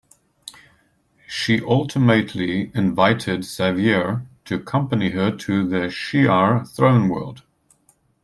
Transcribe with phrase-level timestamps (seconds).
[1.27, 7.43] She ultimately invited Xavier to accompany her to the Shi'ar throne-world.